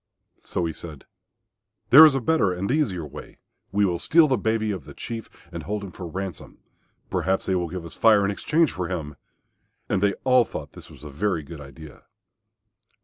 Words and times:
So 0.39 0.65
he 0.65 0.73
said, 0.73 1.05
"There 1.91 2.07
is 2.07 2.15
a 2.15 2.21
better 2.21 2.51
and 2.51 2.71
easier 2.71 3.05
way. 3.05 3.37
We 3.71 3.85
will 3.85 3.99
steal 3.99 4.27
the 4.27 4.35
baby 4.35 4.71
of 4.71 4.85
the 4.85 4.95
Chief 4.95 5.29
and 5.51 5.61
hold 5.61 5.83
him 5.83 5.91
for 5.91 6.07
ransom. 6.07 6.57
Perhaps 7.11 7.45
they 7.45 7.53
will 7.53 7.69
give 7.69 7.85
us 7.85 7.93
Fire 7.93 8.25
in 8.25 8.31
exchange 8.31 8.71
for 8.71 8.87
him," 8.87 9.15
and 9.87 10.01
they 10.01 10.13
all 10.23 10.43
thought 10.43 10.73
this 10.73 10.89
was 10.89 11.03
a 11.03 11.11
very 11.11 11.43
good 11.43 11.61
idea. 11.61 12.05